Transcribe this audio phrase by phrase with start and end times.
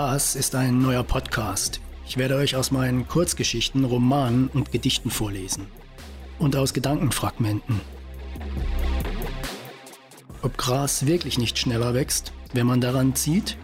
[0.00, 1.80] Das ist ein neuer Podcast.
[2.06, 5.66] Ich werde euch aus meinen Kurzgeschichten, Romanen und Gedichten vorlesen.
[6.38, 7.80] Und aus Gedankenfragmenten.
[10.40, 13.58] Ob Gras wirklich nicht schneller wächst, wenn man daran zieht?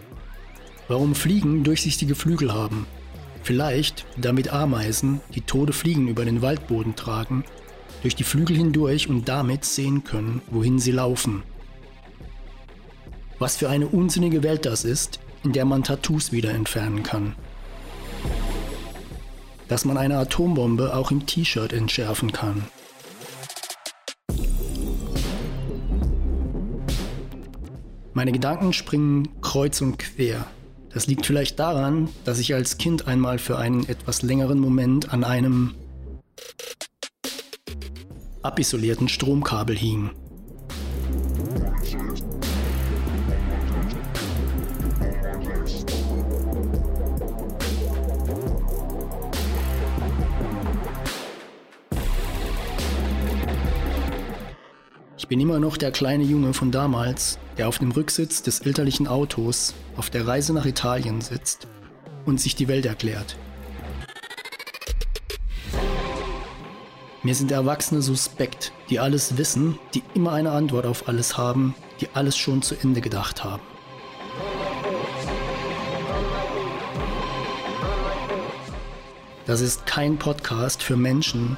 [0.89, 2.85] Warum Fliegen durchsichtige Flügel haben?
[3.41, 7.45] Vielleicht, damit Ameisen, die tote Fliegen über den Waldboden tragen,
[8.01, 11.43] durch die Flügel hindurch und damit sehen können, wohin sie laufen.
[13.39, 17.35] Was für eine unsinnige Welt das ist, in der man Tattoos wieder entfernen kann.
[19.67, 22.65] Dass man eine Atombombe auch im T-Shirt entschärfen kann.
[28.13, 30.47] Meine Gedanken springen kreuz und quer.
[30.91, 35.23] Das liegt vielleicht daran, dass ich als Kind einmal für einen etwas längeren Moment an
[35.23, 35.75] einem
[38.41, 40.09] abisolierten Stromkabel hing.
[55.35, 59.73] Bin immer noch der kleine Junge von damals, der auf dem Rücksitz des elterlichen Autos
[59.97, 61.67] auf der Reise nach Italien sitzt
[62.25, 63.35] und sich die Welt erklärt.
[67.21, 72.07] Mir sind Erwachsene suspekt, die alles wissen, die immer eine Antwort auf alles haben, die
[72.13, 73.61] alles schon zu Ende gedacht haben.
[79.45, 81.57] Das ist kein Podcast für Menschen,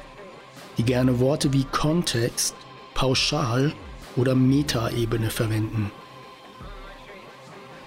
[0.78, 2.56] die gerne Worte wie Kontext
[2.98, 3.74] Pauschal-
[4.16, 5.92] oder Metaebene verwenden.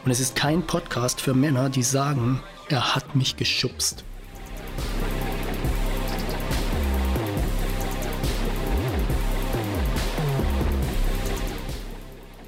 [0.05, 4.05] Und es ist kein Podcast für Männer, die sagen, er hat mich geschubst.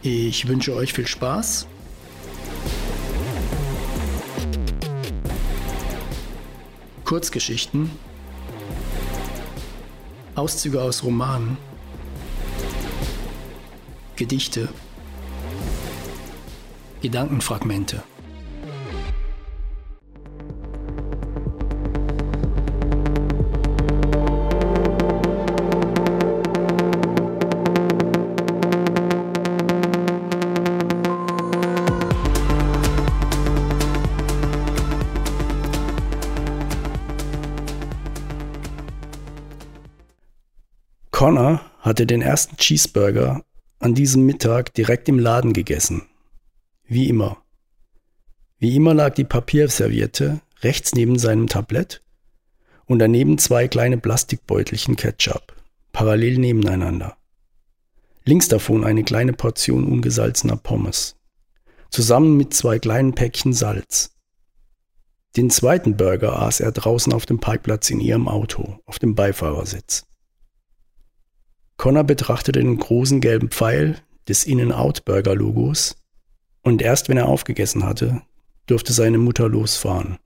[0.01, 1.67] Ich wünsche euch viel Spaß.
[7.03, 7.91] Kurzgeschichten,
[10.35, 11.57] Auszüge aus Romanen
[14.15, 14.69] Gedichte,
[17.01, 18.03] Gedankenfragmente.
[41.09, 43.43] Connor hatte den ersten Cheeseburger
[43.83, 46.03] an diesem Mittag direkt im Laden gegessen.
[46.85, 47.43] Wie immer.
[48.57, 52.01] Wie immer lag die Papierserviette rechts neben seinem Tablett
[52.85, 55.53] und daneben zwei kleine Plastikbeutelchen Ketchup,
[55.91, 57.17] parallel nebeneinander.
[58.23, 61.17] Links davon eine kleine Portion ungesalzener Pommes,
[61.89, 64.15] zusammen mit zwei kleinen Päckchen Salz.
[65.35, 70.05] Den zweiten Burger aß er draußen auf dem Parkplatz in ihrem Auto, auf dem Beifahrersitz.
[71.83, 73.97] Connor betrachtete den großen gelben Pfeil
[74.29, 75.97] des In-N-Out-Burger-Logos
[76.61, 78.21] und erst wenn er aufgegessen hatte,
[78.67, 80.17] durfte seine Mutter losfahren.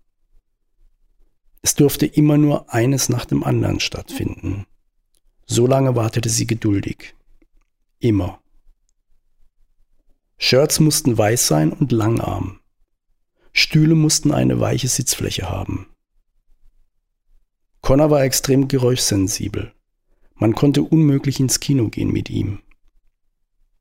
[1.63, 4.67] Es durfte immer nur eines nach dem anderen stattfinden.
[5.47, 7.16] So lange wartete sie geduldig.
[7.97, 8.40] Immer.
[10.38, 12.59] Shirts mussten weiß sein und langarm.
[13.51, 15.88] Stühle mussten eine weiche Sitzfläche haben.
[17.81, 19.73] Connor war extrem geräuschsensibel.
[20.38, 22.62] Man konnte unmöglich ins Kino gehen mit ihm.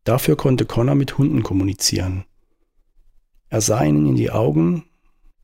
[0.05, 2.25] Dafür konnte Connor mit Hunden kommunizieren.
[3.49, 4.85] Er sah ihnen in die Augen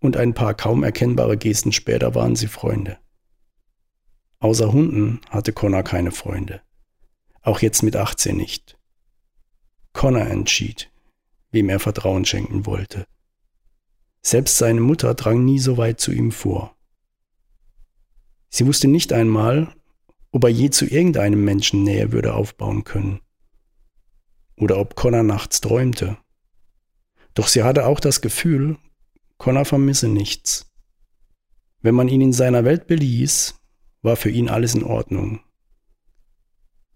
[0.01, 2.99] und ein paar kaum erkennbare Gesten später waren sie Freunde.
[4.39, 6.63] Außer Hunden hatte Connor keine Freunde.
[7.43, 8.79] Auch jetzt mit 18 nicht.
[9.93, 10.91] Connor entschied,
[11.51, 13.07] wem er Vertrauen schenken wollte.
[14.23, 16.75] Selbst seine Mutter drang nie so weit zu ihm vor.
[18.49, 19.75] Sie wusste nicht einmal,
[20.33, 23.21] ob er je zu irgendeinem Menschen Nähe würde aufbauen können.
[24.57, 26.17] Oder ob Connor nachts träumte.
[27.35, 28.79] Doch sie hatte auch das Gefühl,
[29.37, 30.71] Connor vermisse nichts.
[31.81, 33.55] Wenn man ihn in seiner Welt beließ,
[34.01, 35.41] war für ihn alles in Ordnung.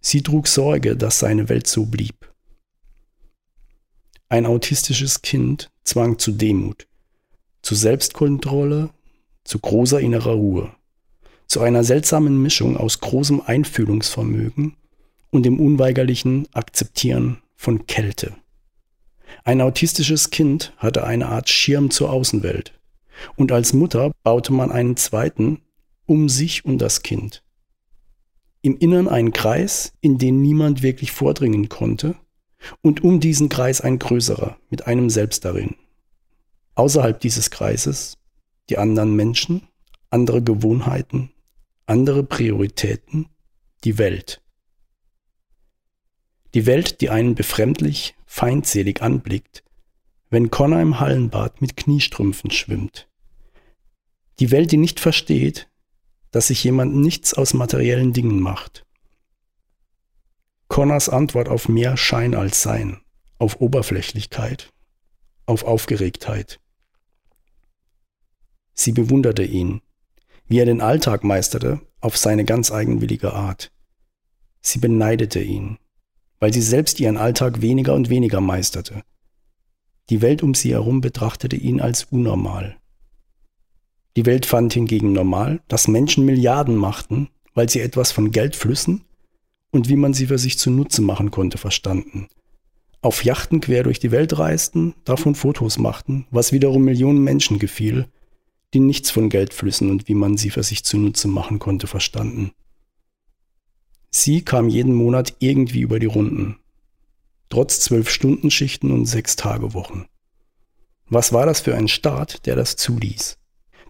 [0.00, 2.32] Sie trug Sorge, dass seine Welt so blieb.
[4.28, 6.88] Ein autistisches Kind zwang zu Demut,
[7.62, 8.90] zu Selbstkontrolle,
[9.44, 10.76] zu großer innerer Ruhe
[11.46, 14.76] zu einer seltsamen Mischung aus großem Einfühlungsvermögen
[15.30, 18.34] und dem unweigerlichen Akzeptieren von Kälte.
[19.44, 22.72] Ein autistisches Kind hatte eine Art Schirm zur Außenwelt,
[23.36, 25.62] und als Mutter baute man einen zweiten
[26.06, 27.42] um sich und das Kind.
[28.62, 32.16] Im Innern einen Kreis, in den niemand wirklich vordringen konnte,
[32.82, 35.76] und um diesen Kreis ein größerer, mit einem selbst darin.
[36.74, 38.18] Außerhalb dieses Kreises
[38.68, 39.62] die anderen Menschen,
[40.10, 41.30] andere Gewohnheiten,
[41.86, 43.28] andere Prioritäten,
[43.84, 44.42] die Welt.
[46.54, 49.62] Die Welt, die einen befremdlich, feindselig anblickt,
[50.28, 53.08] wenn Connor im Hallenbad mit Kniestrümpfen schwimmt.
[54.40, 55.70] Die Welt, die nicht versteht,
[56.32, 58.84] dass sich jemand nichts aus materiellen Dingen macht.
[60.66, 63.00] Connors Antwort auf mehr Schein als Sein,
[63.38, 64.72] auf Oberflächlichkeit,
[65.46, 66.58] auf Aufgeregtheit.
[68.74, 69.82] Sie bewunderte ihn,
[70.48, 73.72] wie er den Alltag meisterte, auf seine ganz eigenwillige Art.
[74.60, 75.78] Sie beneidete ihn,
[76.40, 79.02] weil sie selbst ihren Alltag weniger und weniger meisterte.
[80.10, 82.76] Die Welt um sie herum betrachtete ihn als unnormal.
[84.16, 89.04] Die Welt fand hingegen normal, dass Menschen Milliarden machten, weil sie etwas von Geldflüssen
[89.72, 92.28] und wie man sie für sich zunutze machen konnte verstanden.
[93.02, 98.08] Auf Yachten quer durch die Welt reisten, davon Fotos machten, was wiederum Millionen Menschen gefiel,
[98.76, 102.52] die nichts von Geldflüssen und wie man sie für sich zunutze machen konnte verstanden.
[104.10, 106.58] Sie kam jeden Monat irgendwie über die Runden,
[107.48, 110.04] trotz zwölf Stunden Schichten und sechs Tage Wochen.
[111.08, 113.38] Was war das für ein Staat, der das zuließ?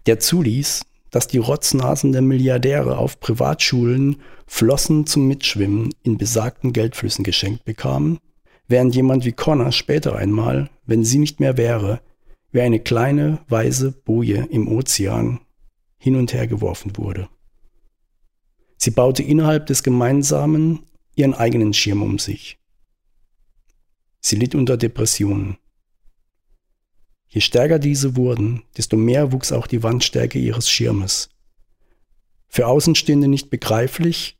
[0.05, 7.25] Der zuließ, dass die Rotznasen der Milliardäre auf Privatschulen Flossen zum Mitschwimmen in besagten Geldflüssen
[7.25, 8.19] geschenkt bekamen,
[8.69, 11.99] während jemand wie Connor später einmal, wenn sie nicht mehr wäre,
[12.51, 15.41] wie eine kleine weiße Boje im Ozean
[15.97, 17.29] hin und her geworfen wurde.
[18.77, 20.83] Sie baute innerhalb des Gemeinsamen
[21.15, 22.59] ihren eigenen Schirm um sich.
[24.19, 25.57] Sie litt unter Depressionen.
[27.27, 31.29] Je stärker diese wurden, desto mehr wuchs auch die Wandstärke ihres Schirmes.
[32.47, 34.37] Für Außenstehende nicht begreiflich,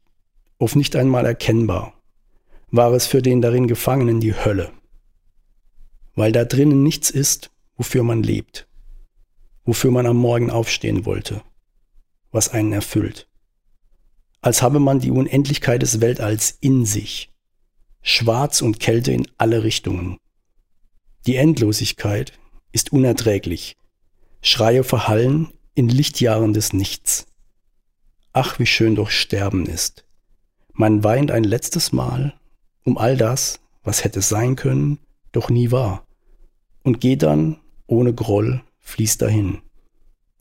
[0.57, 1.93] oft nicht einmal erkennbar,
[2.71, 4.71] war es für den darin Gefangenen die Hölle.
[6.15, 8.67] Weil da drinnen nichts ist, wofür man lebt,
[9.63, 11.41] wofür man am Morgen aufstehen wollte,
[12.31, 13.29] was einen erfüllt.
[14.41, 17.33] Als habe man die Unendlichkeit des Weltalls in sich,
[18.01, 20.17] Schwarz und Kälte in alle Richtungen.
[21.25, 22.33] Die Endlosigkeit
[22.71, 23.75] ist unerträglich.
[24.41, 27.25] Schreie verhallen in Lichtjahren des Nichts.
[28.33, 30.05] Ach, wie schön doch Sterben ist.
[30.73, 32.33] Man weint ein letztes Mal
[32.87, 34.99] um all das, was hätte sein können,
[35.33, 36.07] doch nie war,
[36.83, 39.59] und geht dann, ohne Groll, fließt dahin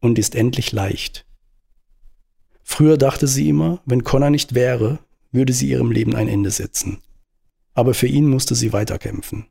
[0.01, 1.27] und ist endlich leicht.
[2.63, 4.99] Früher dachte sie immer, wenn Connor nicht wäre,
[5.33, 6.99] würde sie ihrem Leben ein Ende setzen
[7.77, 9.47] aber für ihn musste sie weiterkämpfen.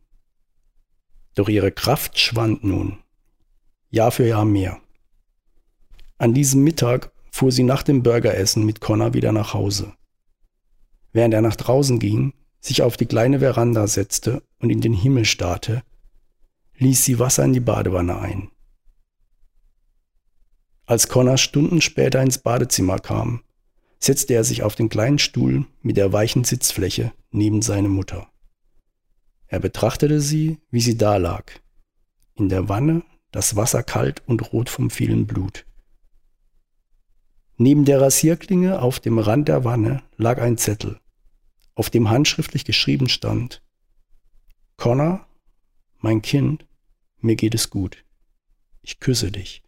[1.35, 2.97] Doch ihre Kraft schwand nun,
[3.91, 4.81] Jahr für Jahr mehr.
[6.17, 9.93] An diesem Mittag fuhr sie nach dem Burgeressen mit Connor wieder nach Hause.
[11.13, 15.25] Während er nach draußen ging, sich auf die kleine Veranda setzte und in den Himmel
[15.25, 15.83] starrte,
[16.77, 18.51] ließ sie Wasser in die Badewanne ein.
[20.85, 23.43] Als Connor Stunden später ins Badezimmer kam,
[23.99, 28.27] setzte er sich auf den kleinen Stuhl mit der weichen Sitzfläche neben seine Mutter.
[29.47, 31.51] Er betrachtete sie, wie sie da lag.
[32.35, 35.65] In der Wanne, das Wasser kalt und rot vom vielen Blut.
[37.57, 40.99] Neben der Rasierklinge auf dem Rand der Wanne lag ein Zettel,
[41.73, 43.61] auf dem handschriftlich geschrieben stand
[44.77, 45.25] Connor,
[46.05, 46.67] mein Kind,
[47.19, 48.05] mir geht es gut.
[48.83, 49.63] Ich küsse dich.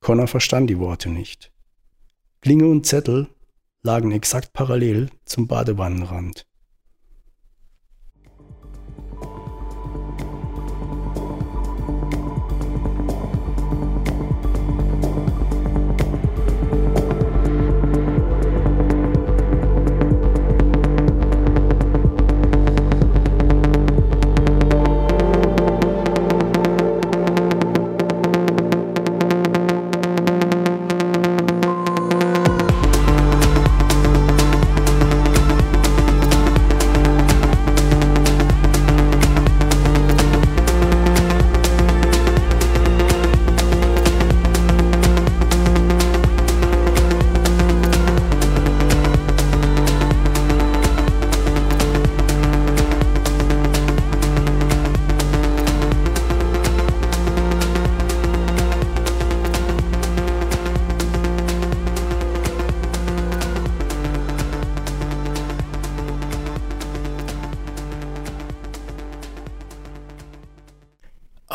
[0.00, 1.52] Connor verstand die Worte nicht.
[2.40, 3.28] Klinge und Zettel
[3.82, 6.46] lagen exakt parallel zum Badewannenrand.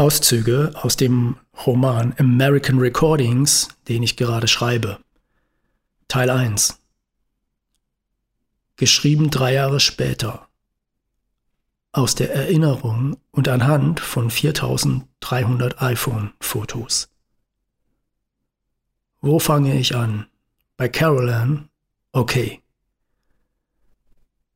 [0.06, 5.00] Auszüge aus dem Roman American Recordings, den ich gerade schreibe.
[6.08, 6.80] Teil 1.
[8.76, 10.48] Geschrieben drei Jahre später.
[11.92, 17.10] aus der Erinnerung und anhand von 4300 iPhone-Fotos.
[19.22, 20.28] Wo fange ich an?
[20.78, 21.70] Bei Carolan?
[22.12, 22.62] Okay.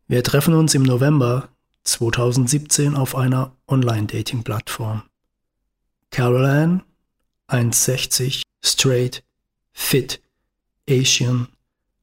[0.07, 1.49] Wir treffen uns im November
[1.85, 5.08] 2017 auf einer Online-Dating-Plattform.
[6.11, 6.83] Carolan,
[7.47, 9.23] 1,60, straight,
[9.71, 10.21] fit,
[10.89, 11.47] Asian,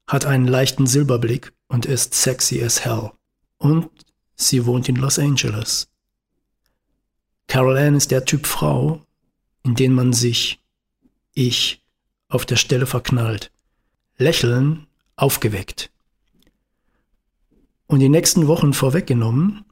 [0.07, 3.13] hat einen leichten Silberblick und ist sexy as hell.
[3.59, 3.91] Und
[4.37, 5.89] sie wohnt in Los Angeles.
[7.49, 9.05] Carol Ann ist der Typ Frau,
[9.63, 10.61] in den man sich,
[11.33, 11.83] ich,
[12.29, 13.53] auf der Stelle verknallt.
[14.19, 14.87] Lächeln,
[15.17, 15.91] aufgeweckt.
[17.87, 19.65] Und die nächsten Wochen vorweggenommen,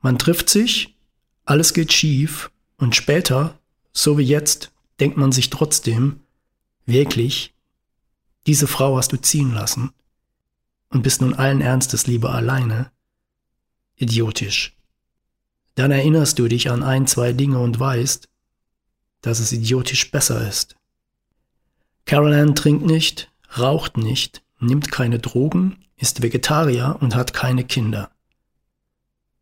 [0.00, 0.96] man trifft sich,
[1.44, 3.58] alles geht schief und später,
[3.92, 6.20] so wie jetzt, denkt man sich trotzdem,
[6.86, 7.54] wirklich,
[8.46, 9.92] diese Frau hast du ziehen lassen
[10.90, 12.90] und bist nun allen Ernstes lieber alleine.
[13.96, 14.76] Idiotisch.
[15.74, 18.28] Dann erinnerst du dich an ein, zwei Dinge und weißt,
[19.22, 20.76] dass es idiotisch besser ist.
[22.04, 28.10] Carol Ann trinkt nicht, raucht nicht, nimmt keine Drogen, ist Vegetarier und hat keine Kinder.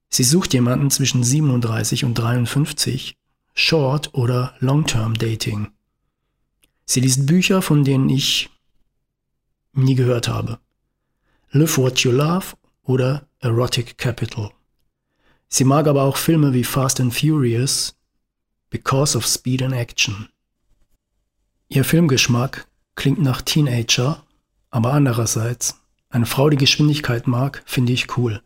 [0.08, 3.16] Sie sucht jemanden zwischen 37 und 53,
[3.54, 5.70] Short- oder Long-Term Dating.
[6.84, 8.50] Sie liest Bücher, von denen ich
[9.72, 10.58] nie gehört habe.
[11.50, 14.50] Live What You Love oder Erotic Capital.
[15.48, 17.96] Sie mag aber auch Filme wie Fast and Furious,
[18.70, 20.28] Because of Speed and Action.
[21.68, 24.24] Ihr Filmgeschmack klingt nach Teenager,
[24.70, 28.42] aber andererseits, eine Frau, die Geschwindigkeit mag, finde ich cool.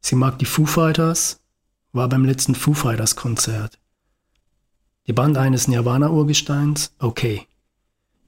[0.00, 1.40] Sie mag die Foo Fighters,
[1.92, 3.78] war beim letzten Foo Fighters Konzert.
[5.08, 7.46] Die Band eines Nirvana-Urgesteins, okay.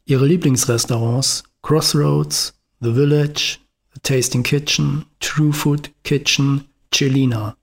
[0.07, 3.59] Ihre Lieblingsrestaurants, Crossroads, The Village,
[3.93, 7.55] The Tasting Kitchen, True Food Kitchen, Celina.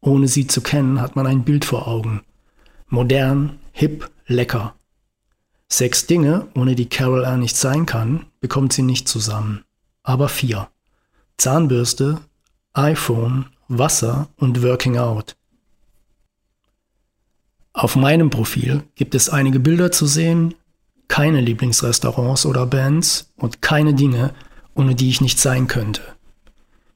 [0.00, 2.22] Ohne sie zu kennen, hat man ein Bild vor Augen.
[2.86, 4.76] Modern, hip, lecker.
[5.66, 9.64] Sechs Dinge, ohne die Carol Ann nicht sein kann, bekommt sie nicht zusammen.
[10.04, 10.68] Aber vier.
[11.36, 12.20] Zahnbürste,
[12.74, 15.34] iPhone, Wasser und Working Out.
[17.76, 20.54] Auf meinem Profil gibt es einige Bilder zu sehen,
[21.08, 24.32] keine Lieblingsrestaurants oder Bands und keine Dinge,
[24.76, 26.00] ohne die ich nicht sein könnte.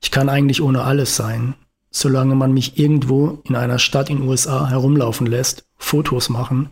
[0.01, 1.55] Ich kann eigentlich ohne alles sein,
[1.91, 6.71] solange man mich irgendwo in einer Stadt in USA herumlaufen lässt, Fotos machen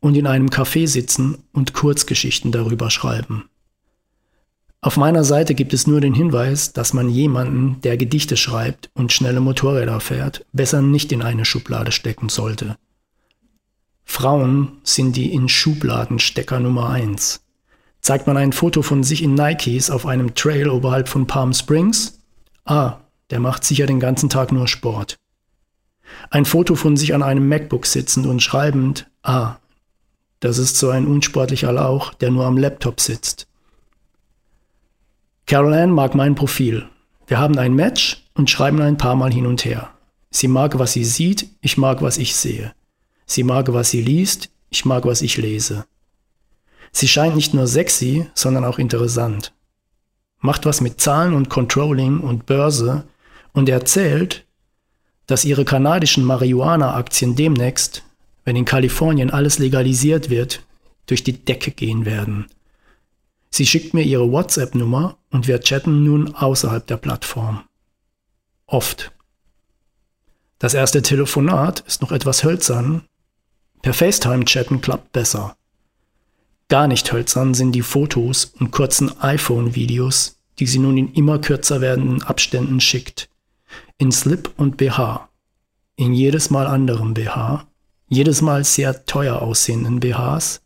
[0.00, 3.50] und in einem Café sitzen und Kurzgeschichten darüber schreiben.
[4.80, 9.12] Auf meiner Seite gibt es nur den Hinweis, dass man jemanden, der Gedichte schreibt und
[9.12, 12.78] schnelle Motorräder fährt, besser nicht in eine Schublade stecken sollte.
[14.04, 17.40] Frauen sind die in Schubladenstecker Nummer eins.
[18.00, 22.18] Zeigt man ein Foto von sich in Nikes auf einem Trail oberhalb von Palm Springs?
[22.64, 22.96] Ah,
[23.30, 25.16] der macht sicher den ganzen Tag nur Sport.
[26.30, 29.08] Ein Foto von sich an einem MacBook sitzend und schreibend?
[29.22, 29.56] Ah,
[30.40, 33.46] das ist so ein unsportlicher Lauch, der nur am Laptop sitzt.
[35.46, 36.88] Carol Ann mag mein Profil.
[37.28, 39.90] Wir haben ein Match und schreiben ein paar Mal hin und her.
[40.30, 42.74] Sie mag, was sie sieht, ich mag, was ich sehe.
[43.32, 45.86] Sie mag, was sie liest, ich mag, was ich lese.
[46.92, 49.54] Sie scheint nicht nur sexy, sondern auch interessant.
[50.40, 53.04] Macht was mit Zahlen und Controlling und Börse
[53.54, 54.44] und erzählt,
[55.26, 58.02] dass ihre kanadischen Marihuana-Aktien demnächst,
[58.44, 60.62] wenn in Kalifornien alles legalisiert wird,
[61.06, 62.48] durch die Decke gehen werden.
[63.48, 67.64] Sie schickt mir ihre WhatsApp-Nummer und wir chatten nun außerhalb der Plattform.
[68.66, 69.10] Oft.
[70.58, 73.08] Das erste Telefonat ist noch etwas hölzern.
[73.82, 75.56] Per FaceTime chatten klappt besser.
[76.68, 81.80] Gar nicht hölzern sind die Fotos und kurzen iPhone-Videos, die sie nun in immer kürzer
[81.80, 83.28] werdenden Abständen schickt.
[83.98, 85.28] In Slip und BH.
[85.96, 87.66] In jedes Mal anderem BH.
[88.08, 90.62] Jedes Mal sehr teuer aussehenden BHs.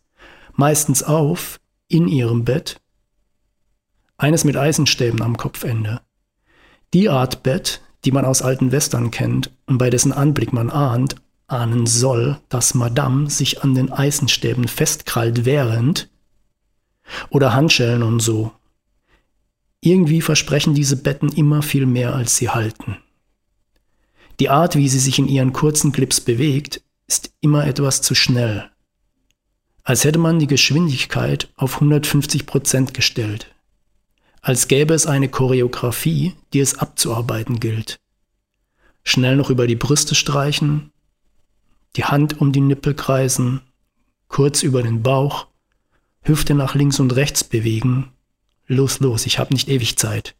[0.52, 1.58] Meistens auf,
[1.88, 2.80] in ihrem Bett.
[4.18, 6.02] Eines mit Eisenstäben am Kopfende.
[6.92, 11.16] Die Art Bett, die man aus alten Western kennt und bei dessen Anblick man ahnt,
[11.48, 16.08] ahnen soll, dass Madame sich an den Eisenstäben festkrallt während
[17.30, 18.52] oder Handschellen und so.
[19.80, 22.96] Irgendwie versprechen diese Betten immer viel mehr, als sie halten.
[24.40, 28.68] Die Art, wie sie sich in ihren kurzen Clips bewegt, ist immer etwas zu schnell.
[29.82, 33.54] Als hätte man die Geschwindigkeit auf 150 Prozent gestellt.
[34.42, 38.00] Als gäbe es eine Choreografie, die es abzuarbeiten gilt.
[39.04, 40.90] Schnell noch über die Brüste streichen,
[41.96, 43.60] die Hand um die Nippel kreisen,
[44.28, 45.46] kurz über den Bauch,
[46.22, 48.12] Hüfte nach links und rechts bewegen.
[48.66, 50.34] Los, los, ich hab nicht ewig Zeit.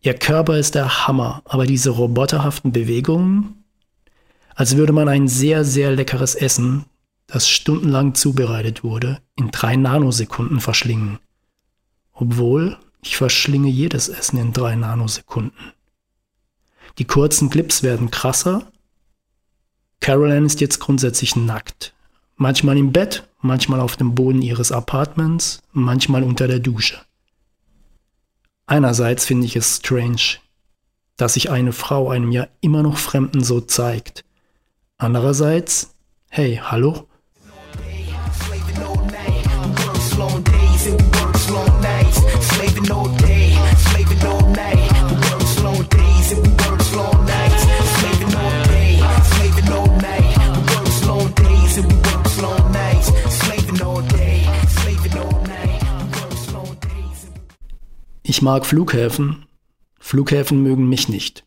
[0.00, 3.64] Ihr Körper ist der Hammer, aber diese roboterhaften Bewegungen,
[4.54, 6.84] als würde man ein sehr, sehr leckeres Essen,
[7.26, 11.18] das stundenlang zubereitet wurde, in drei Nanosekunden verschlingen.
[12.12, 15.72] Obwohl ich verschlinge jedes Essen in drei Nanosekunden.
[16.98, 18.70] Die kurzen Clips werden krasser.
[20.00, 21.92] Caroline ist jetzt grundsätzlich nackt.
[22.36, 27.00] Manchmal im Bett, manchmal auf dem Boden ihres Apartments, manchmal unter der Dusche.
[28.66, 30.38] Einerseits finde ich es strange,
[31.16, 34.24] dass sich eine Frau einem ja immer noch Fremden so zeigt.
[34.98, 35.94] Andererseits,
[36.28, 37.06] hey, hallo?
[58.28, 59.46] Ich mag Flughäfen.
[60.00, 61.46] Flughäfen mögen mich nicht.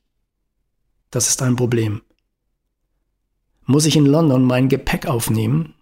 [1.12, 2.02] Das ist ein Problem.
[3.66, 5.74] Muss ich in London mein Gepäck aufnehmen?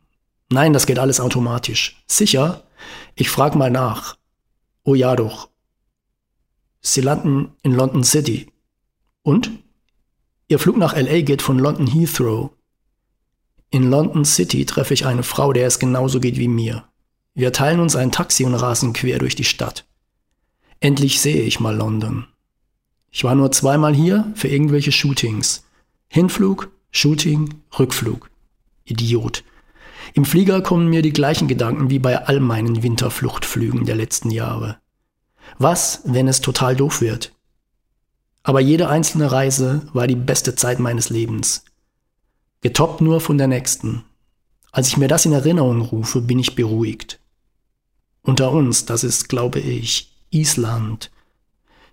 [0.49, 2.03] Nein, das geht alles automatisch.
[2.07, 2.63] Sicher?
[3.13, 4.17] Ich frag mal nach.
[4.83, 5.49] Oh ja doch.
[6.81, 8.51] Sie landen in London City.
[9.21, 9.51] Und?
[10.47, 12.49] Ihr Flug nach LA geht von London Heathrow.
[13.69, 16.85] In London City treffe ich eine Frau, der es genauso geht wie mir.
[17.35, 19.85] Wir teilen uns ein Taxi und rasen quer durch die Stadt.
[20.79, 22.27] Endlich sehe ich mal London.
[23.11, 25.65] Ich war nur zweimal hier für irgendwelche Shootings.
[26.07, 28.29] Hinflug, Shooting, Rückflug.
[28.85, 29.43] Idiot.
[30.13, 34.77] Im Flieger kommen mir die gleichen Gedanken wie bei all meinen Winterfluchtflügen der letzten Jahre.
[35.57, 37.33] Was, wenn es total doof wird?
[38.43, 41.65] Aber jede einzelne Reise war die beste Zeit meines Lebens.
[42.61, 44.03] Getoppt nur von der nächsten.
[44.71, 47.19] Als ich mir das in Erinnerung rufe, bin ich beruhigt.
[48.21, 51.11] Unter uns, das ist, glaube ich, Island.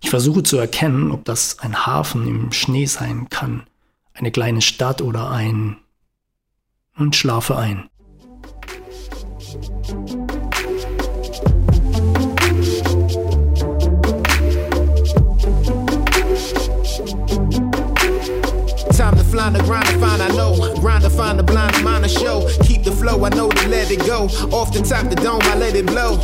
[0.00, 3.66] Ich versuche zu erkennen, ob das ein Hafen im Schnee sein kann,
[4.12, 5.79] eine kleine Stadt oder ein...
[6.97, 7.88] und schlafe ein.
[18.92, 20.55] Time to fly the grind to find I know.
[20.81, 22.49] Grind to find the blind mind to show.
[22.62, 24.25] Keep flow, I know to let it go.
[24.57, 26.17] Off the top the dome, I let it blow.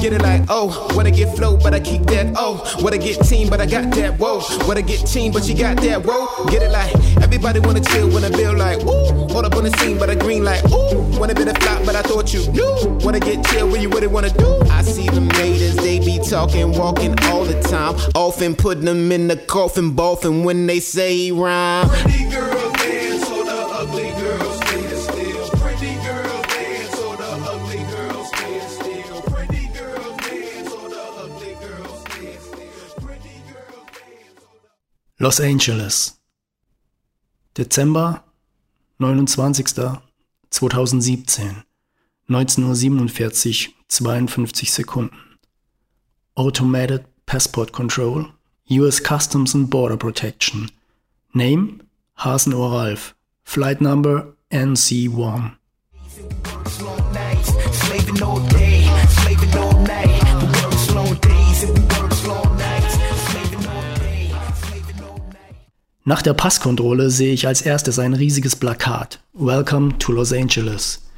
[0.00, 2.60] Get it like, oh, wanna get flow, but I keep that, oh.
[2.80, 4.42] Wanna get team, but I got that, whoa.
[4.66, 6.46] Wanna get team, but you got that, whoa.
[6.50, 9.28] Get it like, everybody wanna chill when I feel like, ooh.
[9.32, 11.18] Hold up on the scene, but I green like, ooh.
[11.18, 12.98] Wanna be the flop, but I thought you knew.
[13.04, 14.60] Wanna get chill when you really wanna do.
[14.70, 17.94] I see them haters, they be talking, walking all the time.
[18.14, 21.88] Often putting them in the coffin, boffin when they say rhyme.
[21.88, 22.49] Pretty girls
[35.22, 36.18] Los Angeles.
[37.52, 38.24] Dezember
[38.98, 40.00] 29.
[40.48, 41.62] 2017.
[42.26, 45.10] 19.47 Uhr, 52 Sekunden.
[46.36, 48.32] Automated Passport Control,
[48.70, 50.70] US Customs and Border Protection.
[51.34, 51.82] Name
[52.20, 53.14] Hasenohr Ralf.
[53.44, 55.58] Flight Number NC1.
[66.10, 69.22] Nach der Passkontrolle sehe ich als erstes ein riesiges Plakat.
[69.32, 71.08] Welcome to Los Angeles.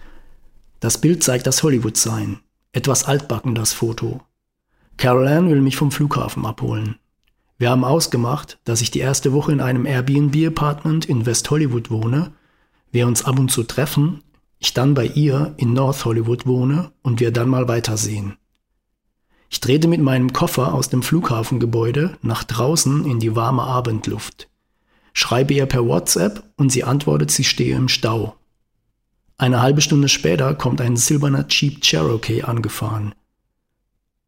[0.81, 2.41] Das Bild zeigt das Hollywood-Sign.
[2.73, 4.21] Etwas altbacken das Foto.
[4.99, 6.97] Carol Ann will mich vom Flughafen abholen.
[7.57, 12.33] Wir haben ausgemacht, dass ich die erste Woche in einem Airbnb-Apartment in West Hollywood wohne,
[12.91, 14.23] wir uns ab und zu treffen,
[14.59, 18.37] ich dann bei ihr in North Hollywood wohne und wir dann mal weitersehen.
[19.49, 24.49] Ich drehte mit meinem Koffer aus dem Flughafengebäude nach draußen in die warme Abendluft,
[25.13, 28.37] schreibe ihr per WhatsApp und sie antwortet, sie stehe im Stau.
[29.37, 33.15] Eine halbe Stunde später kommt ein silberner Jeep Cherokee angefahren.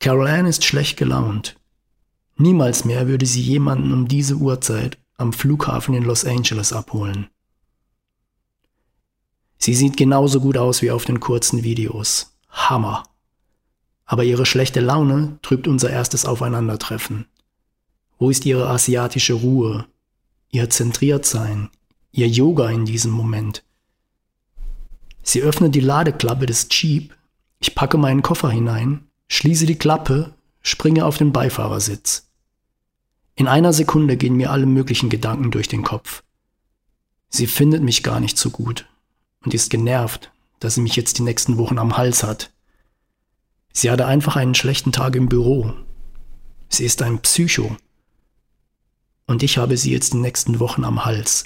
[0.00, 1.56] Carol Ann ist schlecht gelaunt.
[2.36, 7.28] Niemals mehr würde sie jemanden um diese Uhrzeit am Flughafen in Los Angeles abholen.
[9.58, 12.36] Sie sieht genauso gut aus wie auf den kurzen Videos.
[12.50, 13.04] Hammer.
[14.04, 17.26] Aber ihre schlechte Laune trübt unser erstes Aufeinandertreffen.
[18.18, 19.86] Wo ist ihre asiatische Ruhe,
[20.54, 21.68] ihr Zentriertsein,
[22.12, 23.64] ihr Yoga in diesem Moment?
[25.22, 27.14] Sie öffnet die Ladeklappe des Jeep,
[27.58, 32.30] ich packe meinen Koffer hinein, schließe die Klappe springe auf den Beifahrersitz.
[33.36, 36.22] In einer Sekunde gehen mir alle möglichen Gedanken durch den Kopf.
[37.28, 38.86] Sie findet mich gar nicht so gut
[39.44, 42.52] und ist genervt, dass sie mich jetzt die nächsten Wochen am Hals hat.
[43.72, 45.74] Sie hatte einfach einen schlechten Tag im Büro.
[46.68, 47.76] Sie ist ein Psycho.
[49.26, 51.44] Und ich habe sie jetzt die nächsten Wochen am Hals.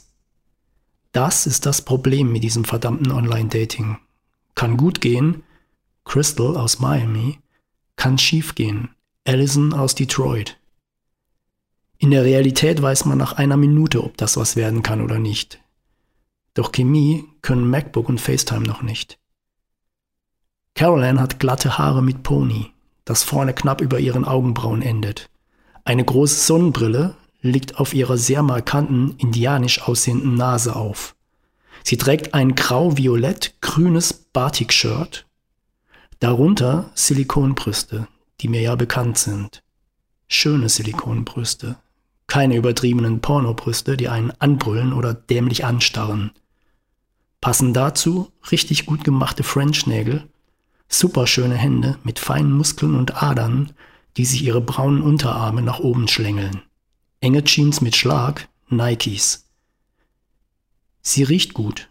[1.13, 3.99] Das ist das Problem mit diesem verdammten Online-Dating.
[4.55, 5.43] Kann gut gehen,
[6.05, 7.39] Crystal aus Miami,
[7.97, 8.91] kann schief gehen,
[9.25, 10.59] Allison aus Detroit.
[11.99, 15.61] In der Realität weiß man nach einer Minute, ob das was werden kann oder nicht.
[16.55, 19.19] Doch Chemie können MacBook und FaceTime noch nicht.
[20.75, 22.73] Caroline hat glatte Haare mit Pony,
[23.05, 25.29] das vorne knapp über ihren Augenbrauen endet.
[25.85, 31.15] Eine große Sonnenbrille liegt auf ihrer sehr markanten, indianisch aussehenden Nase auf.
[31.85, 35.27] Sie trägt ein grau-violett-grünes Batik-Shirt,
[36.21, 38.09] darunter Silikonbrüste,
[38.41, 39.63] die mir ja bekannt sind.
[40.27, 41.77] Schöne Silikonbrüste,
[42.27, 46.33] keine übertriebenen Pornobrüste, die einen anbrüllen oder dämlich anstarren.
[47.41, 50.29] Passen dazu richtig gut gemachte French-Nägel,
[50.89, 53.73] superschöne Hände mit feinen Muskeln und Adern,
[54.17, 56.63] die sich ihre braunen Unterarme nach oben schlängeln.
[57.21, 59.49] Enge Jeans mit Schlag, Nikes.
[61.03, 61.89] Sie riecht gut.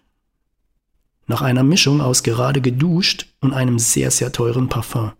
[1.25, 5.11] Nach einer Mischung aus gerade geduscht und einem sehr, sehr teuren Parfum.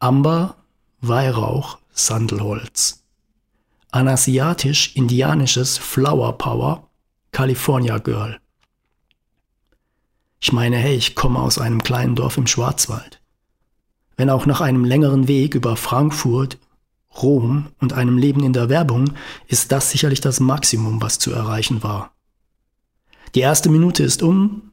[0.00, 0.56] Amber,
[1.00, 3.04] Weihrauch, Sandelholz.
[3.92, 6.90] Ein asiatisch-indianisches Flower Power,
[7.30, 8.40] California Girl.
[10.40, 13.20] Ich meine, hey, ich komme aus einem kleinen Dorf im Schwarzwald.
[14.16, 16.58] Wenn auch nach einem längeren Weg über Frankfurt,
[17.14, 19.12] Rom und einem Leben in der Werbung
[19.46, 22.12] ist das sicherlich das Maximum, was zu erreichen war.
[23.34, 24.72] Die erste Minute ist um,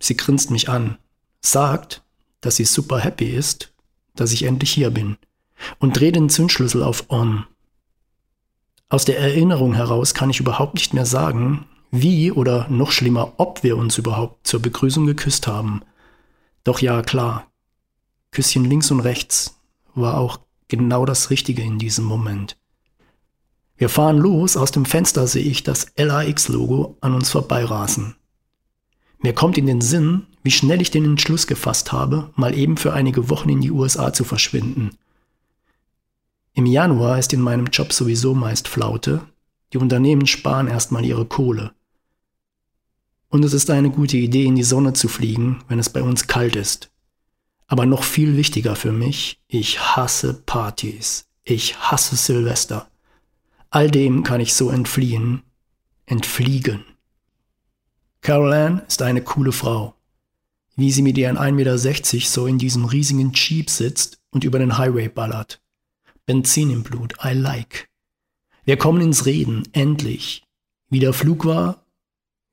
[0.00, 0.98] sie grinst mich an,
[1.40, 2.02] sagt,
[2.40, 3.72] dass sie super happy ist,
[4.14, 5.16] dass ich endlich hier bin
[5.78, 7.46] und dreht den Zündschlüssel auf On.
[8.88, 13.62] Aus der Erinnerung heraus kann ich überhaupt nicht mehr sagen, wie oder noch schlimmer, ob
[13.62, 15.82] wir uns überhaupt zur Begrüßung geküsst haben.
[16.64, 17.46] Doch ja, klar,
[18.30, 19.60] Küsschen links und rechts
[19.94, 22.56] war auch genau das Richtige in diesem Moment.
[23.76, 28.14] Wir fahren los, aus dem Fenster sehe ich das LAX-Logo an uns vorbeirasen.
[29.18, 32.92] Mir kommt in den Sinn, wie schnell ich den Entschluss gefasst habe, mal eben für
[32.92, 34.90] einige Wochen in die USA zu verschwinden.
[36.52, 39.22] Im Januar ist in meinem Job sowieso meist Flaute,
[39.72, 41.72] die Unternehmen sparen erstmal ihre Kohle.
[43.28, 46.28] Und es ist eine gute Idee, in die Sonne zu fliegen, wenn es bei uns
[46.28, 46.90] kalt ist.
[47.74, 51.26] Aber noch viel wichtiger für mich, ich hasse Partys.
[51.42, 52.88] Ich hasse Silvester.
[53.68, 55.42] All dem kann ich so entfliehen,
[56.06, 56.84] entfliegen.
[58.20, 59.96] Carol Ann ist eine coole Frau.
[60.76, 64.78] Wie sie mit ihren 1,60 Meter so in diesem riesigen Jeep sitzt und über den
[64.78, 65.60] Highway ballert.
[66.26, 67.88] Benzin im Blut, I like.
[68.64, 70.44] Wir kommen ins Reden, endlich.
[70.90, 71.84] Wie der Flug war,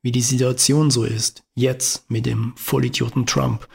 [0.01, 3.67] wie die Situation so ist, jetzt mit dem Vollidioten Trump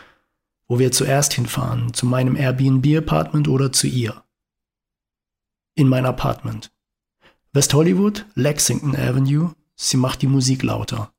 [0.69, 4.23] wo wir zuerst hinfahren, zu meinem Airbnb-Apartment oder zu ihr.
[5.75, 6.71] In mein Apartment.
[7.53, 11.13] West Hollywood, Lexington Avenue, sie macht die Musik lauter.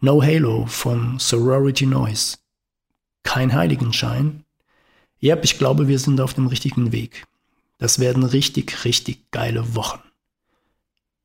[0.00, 2.38] No Halo von Sorority Noise.
[3.22, 4.44] Kein Heiligenschein.
[5.22, 7.26] Yep, ich glaube, wir sind auf dem richtigen Weg.
[7.78, 10.00] Das werden richtig, richtig geile Wochen.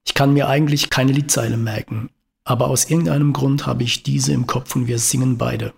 [0.05, 2.09] Ich kann mir eigentlich keine Liedzeile merken,
[2.43, 5.73] aber aus irgendeinem Grund habe ich diese im Kopf und wir singen beide.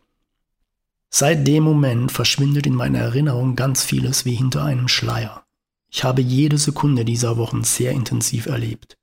[1.09, 5.43] Seit dem Moment verschwindet in meiner Erinnerung ganz vieles wie hinter einem Schleier.
[5.89, 8.97] Ich habe jede Sekunde dieser Wochen sehr intensiv erlebt.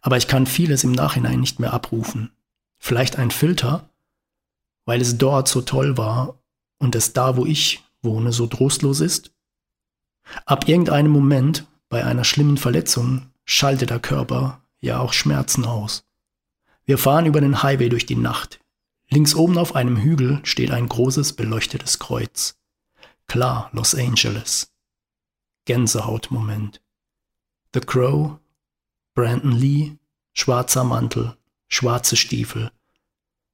[0.00, 2.30] Aber ich kann vieles im Nachhinein nicht mehr abrufen.
[2.78, 3.90] Vielleicht ein Filter,
[4.86, 6.38] weil es dort so toll war
[6.78, 9.32] und es da, wo ich wohne, so trostlos ist?
[10.46, 16.04] Ab irgendeinem Moment, bei einer schlimmen Verletzung, schaltet der Körper ja auch Schmerzen aus.
[16.84, 18.59] Wir fahren über den Highway durch die Nacht.
[19.10, 22.56] Links oben auf einem Hügel steht ein großes beleuchtetes Kreuz.
[23.26, 24.72] Klar, Los Angeles.
[25.64, 26.80] Gänsehautmoment.
[27.74, 28.38] The Crow,
[29.14, 29.98] Brandon Lee,
[30.32, 31.36] schwarzer Mantel,
[31.68, 32.70] schwarze Stiefel.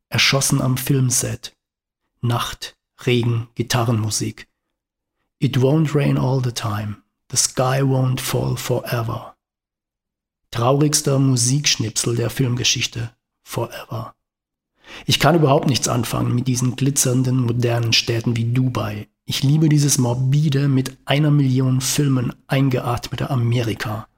[0.09, 1.57] Erschossen am Filmset.
[2.21, 4.49] Nacht, Regen, Gitarrenmusik.
[5.38, 7.03] It won't rain all the time.
[7.29, 9.37] The sky won't fall forever.
[10.51, 13.14] Traurigster Musikschnipsel der Filmgeschichte.
[13.42, 14.15] Forever.
[15.05, 19.09] Ich kann überhaupt nichts anfangen mit diesen glitzernden modernen Städten wie Dubai.
[19.25, 24.09] Ich liebe dieses morbide, mit einer Million Filmen eingeatmete Amerika.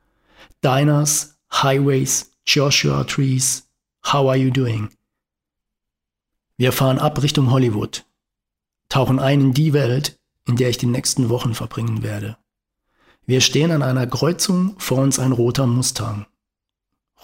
[0.62, 3.68] Diners, Highways, Joshua Trees,
[4.04, 4.90] How are you doing?
[6.57, 8.04] Wir fahren ab Richtung Hollywood,
[8.88, 12.37] tauchen ein in die Welt, in der ich die nächsten Wochen verbringen werde.
[13.26, 16.26] Wir stehen an einer Kreuzung, vor uns ein roter Mustang.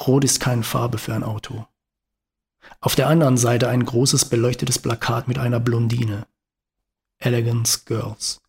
[0.07, 1.67] Rot ist keine Farbe für ein Auto.
[2.81, 6.27] Auf der anderen Seite ein großes beleuchtetes Plakat mit einer Blondine.
[7.19, 8.41] Elegance Girls.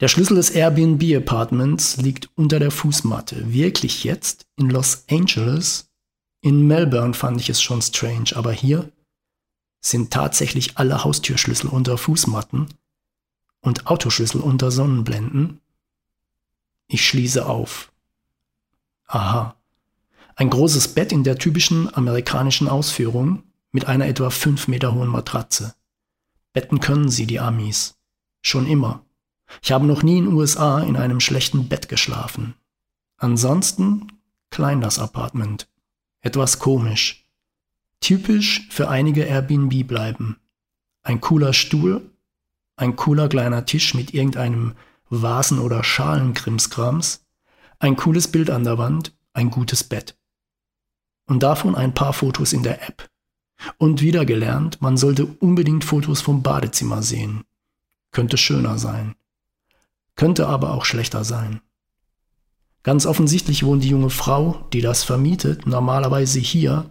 [0.00, 3.52] Der Schlüssel des Airbnb-Apartments liegt unter der Fußmatte.
[3.52, 4.46] Wirklich jetzt?
[4.56, 5.88] In Los Angeles?
[6.40, 8.90] In Melbourne fand ich es schon strange, aber hier
[9.80, 12.68] sind tatsächlich alle Haustürschlüssel unter Fußmatten
[13.60, 15.60] und Autoschlüssel unter Sonnenblenden.
[16.86, 17.92] Ich schließe auf.
[19.06, 19.56] Aha.
[20.36, 25.74] Ein großes Bett in der typischen amerikanischen Ausführung mit einer etwa fünf Meter hohen Matratze.
[26.52, 27.96] Betten können sie, die Amis.
[28.42, 29.04] Schon immer.
[29.62, 32.54] Ich habe noch nie in USA in einem schlechten Bett geschlafen.
[33.16, 34.12] Ansonsten
[34.50, 35.68] klein das Apartment.
[36.20, 37.28] Etwas komisch.
[38.00, 40.38] Typisch für einige Airbnb bleiben.
[41.02, 42.10] Ein cooler Stuhl,
[42.76, 44.74] ein cooler kleiner Tisch mit irgendeinem
[45.10, 47.24] Vasen- oder Schalenkrimskrams,
[47.78, 50.16] ein cooles Bild an der Wand, ein gutes Bett.
[51.26, 53.08] Und davon ein paar Fotos in der App.
[53.78, 57.44] Und wieder gelernt, man sollte unbedingt Fotos vom Badezimmer sehen.
[58.10, 59.14] Könnte schöner sein.
[60.16, 61.60] Könnte aber auch schlechter sein.
[62.82, 66.90] Ganz offensichtlich wohnt die junge Frau, die das vermietet, normalerweise hier,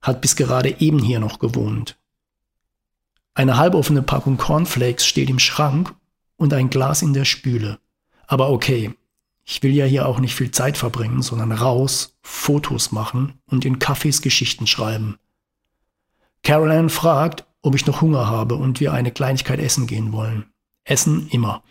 [0.00, 1.98] hat bis gerade eben hier noch gewohnt.
[3.34, 5.94] Eine halboffene Packung Cornflakes steht im Schrank
[6.36, 7.78] und ein Glas in der Spüle.
[8.26, 8.94] Aber okay,
[9.50, 13.80] ich will ja hier auch nicht viel Zeit verbringen, sondern raus, Fotos machen und in
[13.80, 15.18] Cafés Geschichten schreiben.
[16.44, 20.44] Caroline fragt, ob ich noch Hunger habe und wir eine Kleinigkeit essen gehen wollen.
[20.84, 21.64] Essen immer.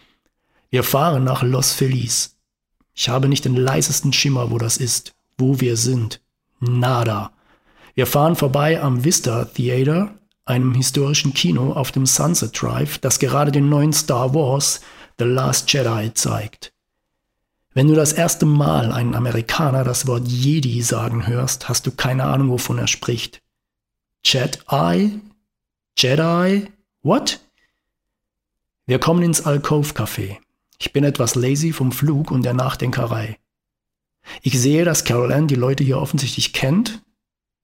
[0.70, 2.36] Wir fahren nach Los Feliz.
[2.94, 6.22] Ich habe nicht den leisesten Schimmer, wo das ist, wo wir sind.
[6.60, 7.32] Nada.
[7.96, 13.54] Wir fahren vorbei am Vista Theater, einem historischen Kino auf dem Sunset Drive, das gerade
[13.54, 14.82] den neuen Star Wars
[15.18, 16.74] The Last Jedi zeigt.
[17.74, 22.24] Wenn du das erste Mal einen Amerikaner das Wort Jedi sagen hörst, hast du keine
[22.26, 23.44] Ahnung, wovon er spricht.
[24.26, 25.20] Jedi?
[25.98, 26.72] Jedi?
[27.04, 27.40] What?
[28.88, 30.38] Wir kommen ins Alcove Café.
[30.80, 33.38] Ich bin etwas lazy vom Flug und der Nachdenkerei.
[34.42, 37.02] Ich sehe, dass Carol Ann die Leute hier offensichtlich kennt,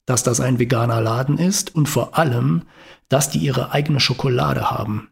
[0.05, 2.63] dass das ein veganer Laden ist und vor allem,
[3.09, 5.09] dass die ihre eigene Schokolade haben.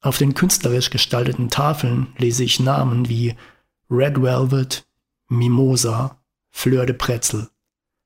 [0.00, 3.36] Auf den künstlerisch gestalteten Tafeln lese ich Namen wie
[3.88, 4.84] Red Velvet,
[5.28, 6.18] Mimosa,
[6.50, 7.48] Fleur de Pretzel.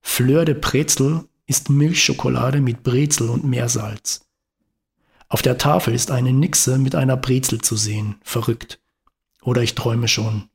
[0.03, 4.27] Fleur de Pretzel ist Milchschokolade mit Brezel und Meersalz.
[5.31, 8.17] Auf der Tafel ist eine Nixe mit einer Brezel zu sehen.
[8.23, 8.79] Verrückt.
[9.43, 10.51] Oder ich träume schon.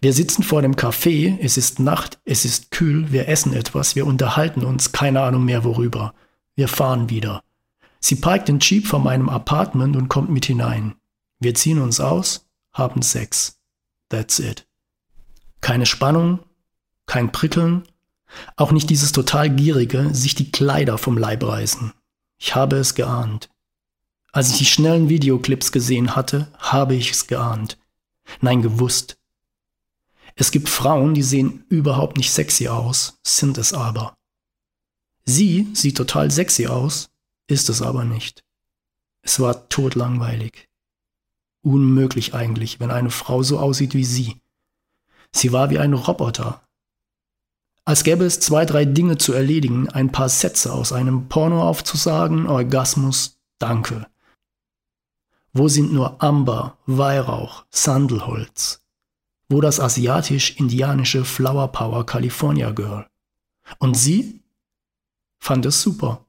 [0.00, 4.06] Wir sitzen vor dem Café, es ist Nacht, es ist kühl, wir essen etwas, wir
[4.06, 6.14] unterhalten uns, keine Ahnung mehr worüber.
[6.54, 7.42] Wir fahren wieder.
[7.98, 10.94] Sie parkt den Jeep vor meinem Apartment und kommt mit hinein.
[11.40, 13.61] Wir ziehen uns aus, haben Sex.
[14.12, 14.66] That's it.
[15.62, 16.40] Keine Spannung,
[17.06, 17.84] kein Prickeln,
[18.56, 21.94] auch nicht dieses total gierige, sich die Kleider vom Leib reißen.
[22.36, 23.48] Ich habe es geahnt.
[24.30, 27.78] Als ich die schnellen Videoclips gesehen hatte, habe ich es geahnt.
[28.42, 29.16] Nein, gewusst.
[30.34, 34.14] Es gibt Frauen, die sehen überhaupt nicht sexy aus, sind es aber.
[35.24, 37.08] Sie sieht total sexy aus,
[37.46, 38.44] ist es aber nicht.
[39.22, 40.68] Es war totlangweilig.
[41.62, 44.40] Unmöglich eigentlich, wenn eine Frau so aussieht wie sie.
[45.32, 46.62] Sie war wie ein Roboter.
[47.84, 52.46] Als gäbe es zwei, drei Dinge zu erledigen, ein paar Sätze aus einem Porno aufzusagen,
[52.46, 54.06] Orgasmus, danke.
[55.52, 58.84] Wo sind nur Amber, Weihrauch, Sandelholz?
[59.48, 63.06] Wo das asiatisch-indianische Flower Power California Girl?
[63.78, 64.42] Und sie
[65.38, 66.24] fand es super.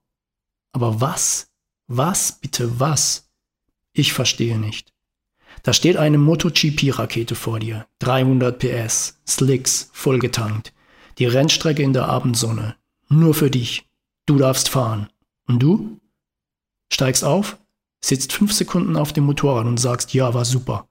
[0.73, 1.51] Aber was?
[1.87, 3.29] Was, bitte was?
[3.93, 4.92] Ich verstehe nicht.
[5.65, 10.73] Da steht eine MotoGP-Rakete vor dir, 300 PS, Slicks, vollgetankt,
[11.19, 12.75] die Rennstrecke in der Abendsonne,
[13.07, 13.87] nur für dich.
[14.25, 15.07] Du darfst fahren.
[15.47, 15.99] Und du?
[16.91, 17.57] Steigst auf,
[18.03, 20.87] sitzt fünf Sekunden auf dem Motorrad und sagst, ja, war super.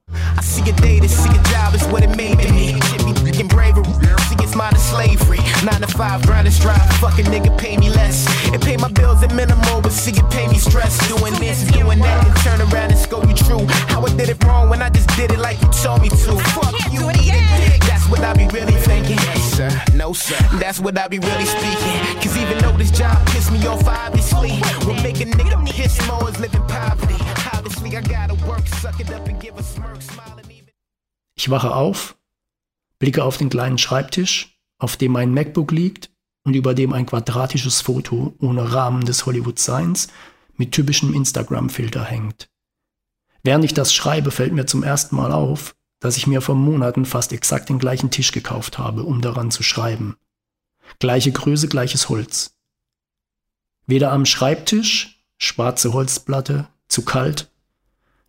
[5.62, 6.83] Nine to five, grind and strive.
[6.97, 8.27] Fucking nigga pay me less.
[8.53, 10.99] And pay my bills at minimal, but see it pay me stress.
[11.07, 13.65] Doing this, doing that, and turn around and scold you true.
[13.87, 16.33] How I did it wrong when I just did it like you told me to.
[16.51, 17.81] Fuck you, eat a dick.
[17.87, 19.19] That's what I be really thinking.
[19.23, 19.71] Yes, sir.
[19.95, 20.37] No, sir.
[20.59, 21.95] That's what I be really speaking.
[22.21, 24.51] Cause even though this job pissed me off, obviously,
[24.85, 27.23] what make a nigga piss more is living poverty.
[27.55, 30.73] Obviously, I gotta work, suck it up and give a smirk, smiling even.
[31.37, 32.17] Ich wache auf,
[33.03, 36.12] blicke auf den kleinen Schreibtisch auf dem ein MacBook liegt
[36.45, 40.07] und über dem ein quadratisches Foto ohne Rahmen des Hollywood Signs
[40.57, 42.49] mit typischem Instagram-Filter hängt.
[43.43, 47.05] Während ich das schreibe, fällt mir zum ersten Mal auf, dass ich mir vor Monaten
[47.05, 50.17] fast exakt den gleichen Tisch gekauft habe, um daran zu schreiben.
[51.01, 52.55] Gleiche Größe, gleiches Holz.
[53.85, 57.51] Weder am Schreibtisch, schwarze Holzplatte, zu kalt,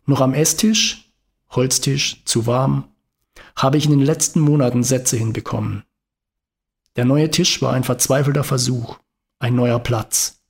[0.04, 1.12] noch am Esstisch,
[1.48, 2.88] Holztisch, zu warm,
[3.56, 5.84] habe ich in den letzten Monaten Sätze hinbekommen.
[6.96, 8.98] Der neue Tisch war ein verzweifelter Versuch,
[9.38, 10.40] ein neuer Platz.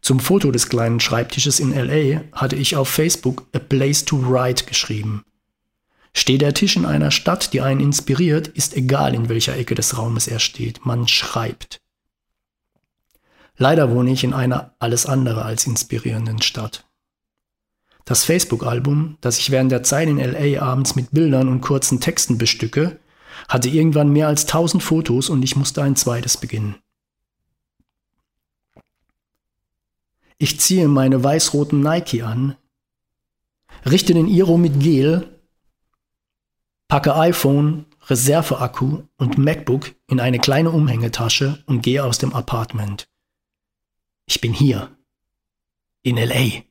[0.00, 4.64] Zum Foto des kleinen Schreibtisches in LA hatte ich auf Facebook A Place to Write
[4.64, 5.24] geschrieben.
[6.14, 9.98] Steht der Tisch in einer Stadt, die einen inspiriert, ist egal, in welcher Ecke des
[9.98, 11.80] Raumes er steht, man schreibt.
[13.56, 16.87] Leider wohne ich in einer alles andere als inspirierenden Stadt.
[18.08, 22.38] Das Facebook-Album, das ich während der Zeit in LA abends mit Bildern und kurzen Texten
[22.38, 22.98] bestücke,
[23.48, 26.76] hatte irgendwann mehr als 1000 Fotos und ich musste ein zweites beginnen.
[30.38, 32.56] Ich ziehe meine weiß-roten Nike an,
[33.84, 35.28] richte den Iro mit Gel,
[36.88, 43.06] packe iPhone, Reserveakku und MacBook in eine kleine Umhängetasche und gehe aus dem Apartment.
[44.24, 44.96] Ich bin hier.
[46.02, 46.67] In LA.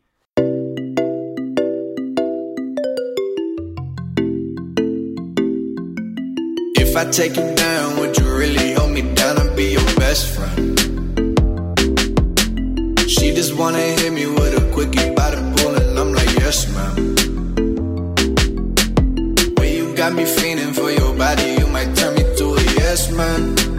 [6.97, 10.79] I take you down, would you really hold me down and be your best friend?
[13.07, 16.67] She just wanna hit me with a quickie by the pool, and I'm like, yes,
[16.73, 16.95] ma'am.
[19.57, 23.12] When you got me feeling for your body, you might turn me to a yes,
[23.12, 23.76] man.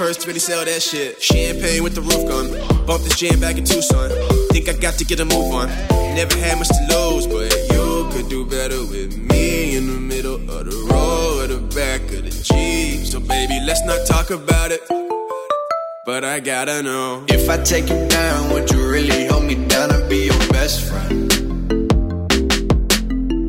[0.00, 1.20] First to really sell that shit.
[1.20, 2.46] Champagne with the roof gun.
[2.86, 4.08] Bought this jam back in Tucson.
[4.48, 5.68] Think I got to get a move on.
[6.16, 10.36] Never had much to lose, but you could do better with me in the middle
[10.36, 13.04] of the road, the back of the Jeep.
[13.04, 14.80] So, baby, let's not talk about it.
[16.06, 19.90] But I gotta know If I take you down, would you really hold me down
[19.92, 21.30] and be your best friend?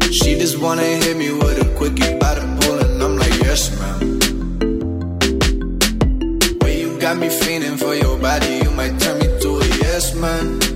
[0.03, 3.71] She just wanna hit me with a quickie by the pool, and I'm like, yes,
[3.79, 4.00] ma'am.
[7.01, 10.70] Got me feeling for your body, you might turn me to a yes, man.